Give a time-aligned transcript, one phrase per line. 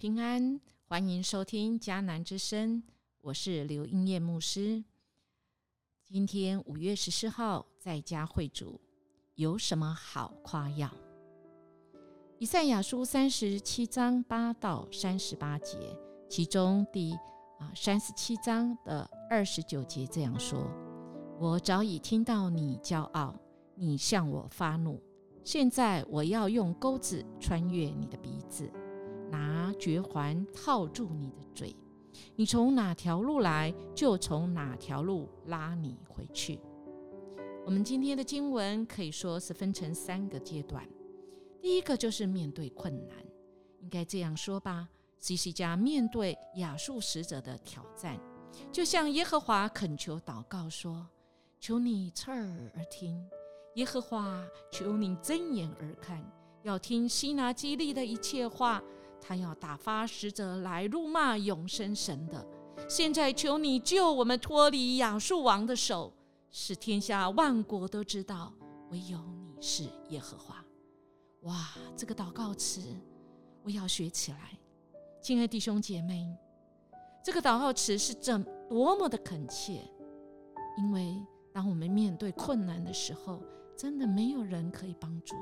[0.00, 0.58] 平安，
[0.88, 2.82] 欢迎收听迦南之声，
[3.20, 4.82] 我是刘英叶牧师。
[6.08, 8.80] 今天五月十四号，在家会主
[9.34, 10.90] 有什么好夸耀？
[12.38, 15.76] 以赛亚书三十七章八到三十八节，
[16.30, 17.12] 其中第
[17.58, 20.66] 啊三十七章的二十九节这样说
[21.38, 23.38] ：“我早已听到你骄傲，
[23.74, 24.98] 你向我发怒，
[25.44, 28.66] 现在我要用钩子穿越你的鼻子。”
[29.30, 31.74] 拿绝环套住你的嘴，
[32.36, 36.58] 你从哪条路来，就从哪条路拉你回去。
[37.64, 40.86] 我们今天的经文可以说是分成三个阶段。
[41.60, 43.16] 第一个就是面对困难，
[43.80, 48.18] 应该这样说吧：西西家面对亚述使者的挑战，
[48.72, 51.06] 就向耶和华恳求祷告说
[51.60, 53.22] ：“求你侧耳而听，
[53.74, 56.24] 耶和华，求你睁眼而看，
[56.62, 58.82] 要听希拿基利的一切话。”
[59.20, 62.46] 他要打发使者来辱骂永生神的。
[62.88, 66.12] 现在求你救我们脱离亚述王的手，
[66.50, 68.52] 使天下万国都知道
[68.90, 70.64] 唯有你是耶和华。
[71.42, 72.80] 哇，这个祷告词
[73.62, 74.58] 我要学起来。
[75.22, 76.26] 亲爱弟兄姐妹，
[77.22, 79.82] 这个祷告词是怎多么的恳切？
[80.78, 81.14] 因为
[81.52, 83.42] 当我们面对困难的时候，
[83.76, 85.34] 真的没有人可以帮助。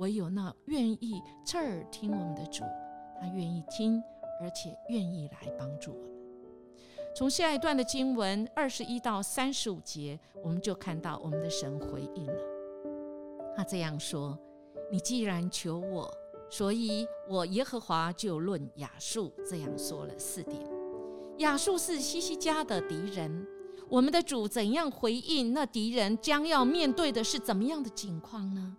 [0.00, 2.64] 唯有那愿意侧耳听我们的主，
[3.20, 4.02] 他愿意听，
[4.40, 6.10] 而且愿意来帮助我们。
[7.14, 12.42] 从下一段的经文二十一到三十五节，我们就看到我们的神回应了。
[13.54, 14.38] 他这样说
[14.90, 16.10] ：“你既然求我，
[16.48, 20.62] 所以我耶和华就论亚述这样说了四点。
[21.38, 23.46] 亚述是西西家的敌人，
[23.86, 25.52] 我们的主怎样回应？
[25.52, 28.78] 那敌人将要面对的是怎么样的境况呢？”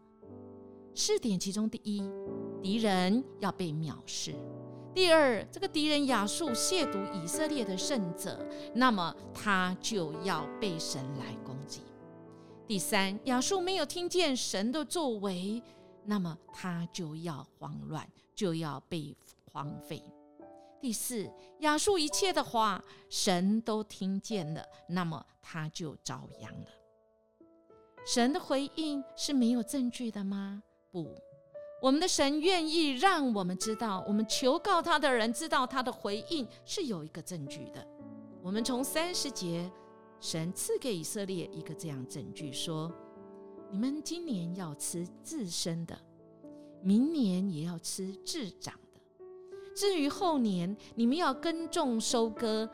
[0.93, 2.01] 四点其中，第一，
[2.61, 4.33] 敌人要被藐视；
[4.93, 11.79] 第二，这个敌人亚述亵渎以色列的圣者，那么他就要被神来攻击；
[12.67, 15.63] 第三，亚述没有听见神的作为，
[16.03, 19.15] 那么他就要慌乱，就要被
[19.45, 20.03] 荒废；
[20.81, 26.67] 第四，亚述一切的话神都听见了，那么他就遭殃了。
[28.05, 30.61] 神的回应是没有证据的吗？
[30.91, 31.15] 不，
[31.81, 37.87] 我们的神愿意让我们知道，我们求告他的人知道他的回应是有一个证据的。
[38.43, 39.71] 我们从三十节，
[40.19, 42.91] 神赐给以色列一个这样证据，说：
[43.69, 45.97] 你们今年要吃自生的，
[46.81, 48.99] 明年也要吃自长的。
[49.73, 52.69] 至于后年，你们要耕种、收割、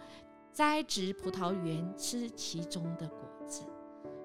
[0.52, 3.62] 栽植葡萄园，吃其中的果子。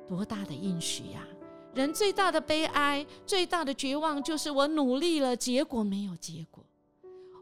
[0.08, 1.26] 多大的应许呀！
[1.74, 6.62] 人最大的悲哀、最大的绝望，就是我努力了，结果没有结果；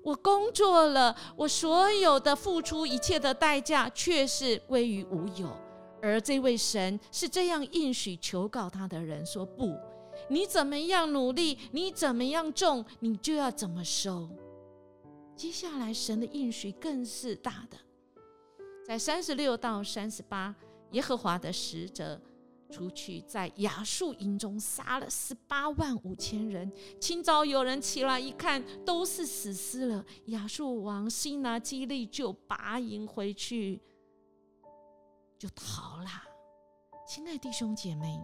[0.04, 5.50] 我工作了，我所有的付出一切的代价，却是归于无有。
[6.00, 9.76] 而这位神是这样应许求告他的人说：“不，
[10.28, 14.28] 你怎么样努力，你怎么样种，你就要怎么收。”
[15.36, 17.76] 接下来，神的应许更是大的，
[18.86, 20.54] 在三十六到三十八，
[20.92, 22.20] 耶和华的使者。
[22.70, 26.70] 出去在亚述营中杀了十八万五千人。
[27.00, 30.04] 清早有人起来一看，都是死尸了。
[30.26, 33.80] 亚述王西拿基利就拔营回去，
[35.38, 36.09] 就逃了。
[37.06, 38.20] 亲爱弟兄姐妹，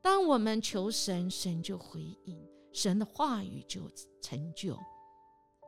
[0.00, 3.90] 当我们求神，神就回应，神的话语就
[4.22, 4.78] 成就。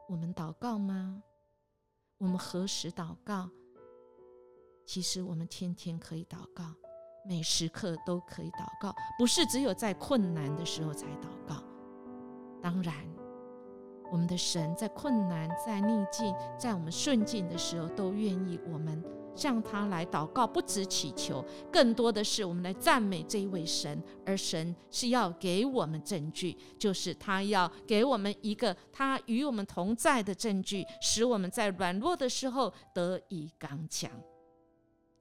[0.09, 1.23] 我们祷告吗？
[2.19, 3.51] 我们何时祷告？
[4.87, 6.75] 其实我们天天可以祷告。
[7.25, 11.63] 每时刻都可以祷告，不是只有在困难的时候才祷告。
[12.61, 12.95] 当然，
[14.11, 19.03] 我们的神在困难、在逆境、在我们顺境的时候，都愿意我们
[19.35, 24.03] 向他来祷告，不止祈求，更多的是我们来赞美这一位神。
[24.27, 34.11] 而神是要给我们证据，就是他要给我们一个他与我们同在的证据，使我们在软弱的时候得以刚强。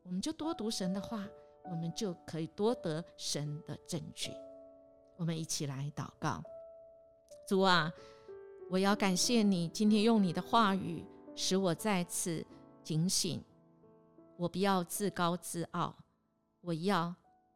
[0.03, 1.25] 我们就多读神的话。
[1.65, 4.31] 我们就可以多得神的证据。
[5.17, 6.43] 我们一起来祷告：
[7.47, 7.91] 主啊，
[8.69, 11.05] 我要感谢你，今天用你的话语
[11.35, 12.45] 使我再次
[12.83, 13.43] 警醒。
[14.37, 15.95] 我不要自高自傲，
[16.61, 17.13] 我要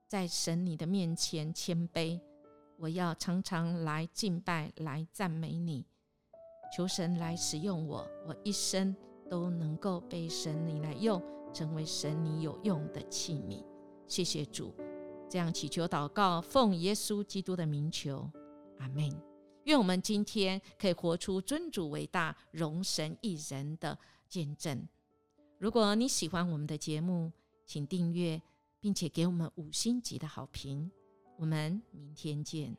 [0.07, 2.19] 在神你的面前谦卑。
[2.78, 5.86] 我要常常来敬拜，来赞美你。
[6.75, 8.96] 求神来使用我，我一生
[9.30, 11.24] 都能够被神你来用，
[11.54, 13.63] 成为神你有用的器皿。
[14.07, 14.74] 谢谢主，
[15.30, 18.30] 这样祈求祷告，奉耶稣基督的名求，
[18.80, 19.10] 阿门。
[19.63, 23.98] 愿我们今天可以活出尊主伟大、荣神一人的
[24.30, 24.88] 见证。
[25.57, 27.31] 如果你喜欢我们的节目，
[27.66, 28.40] 请订阅，
[28.80, 30.92] 并且给我们五星级的好评。
[31.38, 32.78] 我们明天见。